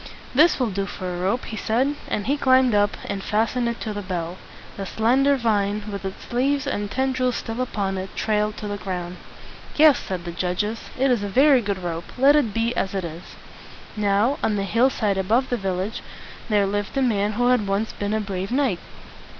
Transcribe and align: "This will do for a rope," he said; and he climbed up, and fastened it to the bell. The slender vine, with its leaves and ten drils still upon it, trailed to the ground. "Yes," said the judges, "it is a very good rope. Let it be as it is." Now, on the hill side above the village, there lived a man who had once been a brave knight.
"This 0.33 0.59
will 0.59 0.71
do 0.71 0.87
for 0.87 1.13
a 1.13 1.19
rope," 1.21 1.45
he 1.45 1.55
said; 1.55 1.93
and 2.07 2.25
he 2.25 2.35
climbed 2.35 2.73
up, 2.73 2.97
and 3.05 3.21
fastened 3.23 3.69
it 3.69 3.79
to 3.81 3.93
the 3.93 4.01
bell. 4.01 4.37
The 4.75 4.87
slender 4.87 5.35
vine, 5.37 5.83
with 5.91 6.03
its 6.05 6.33
leaves 6.33 6.65
and 6.65 6.89
ten 6.89 7.13
drils 7.13 7.35
still 7.35 7.61
upon 7.61 7.99
it, 7.99 8.15
trailed 8.15 8.57
to 8.57 8.67
the 8.67 8.77
ground. 8.79 9.17
"Yes," 9.75 9.99
said 9.99 10.25
the 10.25 10.31
judges, 10.31 10.89
"it 10.97 11.11
is 11.11 11.21
a 11.21 11.29
very 11.29 11.61
good 11.61 11.77
rope. 11.83 12.13
Let 12.17 12.35
it 12.35 12.51
be 12.51 12.75
as 12.75 12.95
it 12.95 13.03
is." 13.05 13.35
Now, 13.95 14.39
on 14.41 14.55
the 14.55 14.63
hill 14.63 14.89
side 14.89 15.19
above 15.19 15.49
the 15.51 15.55
village, 15.57 16.01
there 16.49 16.65
lived 16.65 16.97
a 16.97 17.03
man 17.03 17.33
who 17.33 17.49
had 17.49 17.67
once 17.67 17.93
been 17.93 18.15
a 18.15 18.19
brave 18.19 18.51
knight. 18.51 18.79